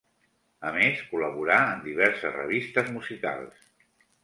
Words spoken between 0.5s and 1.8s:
A més col·laborà